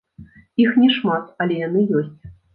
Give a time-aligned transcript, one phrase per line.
[0.63, 2.17] Іх не шмат, але яны ёсць.